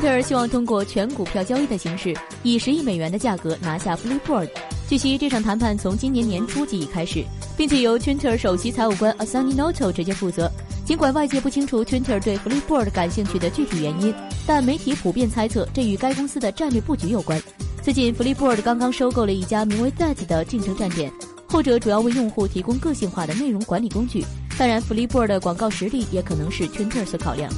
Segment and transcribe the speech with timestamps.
[0.00, 4.48] Twitter 希望通过全股票交易的形式，以十亿美元的价格拿下 Flipboard。
[4.88, 7.22] 据悉，这场谈判从今年年初即已开始，
[7.54, 10.50] 并且由 Twitter 首席财务官 Asani Noto 直接负责。
[10.86, 14.14] 尽管外界不清楚 Twitter 对 Flipboard 感兴趣的具体原因，
[14.46, 17.38] 但媒体普遍猜测这与该公司的战略布局有关。
[17.82, 21.12] 最近，Flipboard 刚刚收购了一家名为 That 的竞争站点，
[21.46, 24.24] 后者主要为用户提供个性化的内容管理工具。
[24.56, 27.52] 当然，Flipboard 的广告实力也可能是 Twitter 所考量。